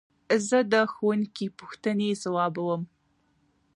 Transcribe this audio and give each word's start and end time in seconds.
زه 0.47 0.59
د 0.71 0.75
ښوونکي 0.93 1.47
پوښتنې 1.59 2.09
ځوابوم. 2.23 2.81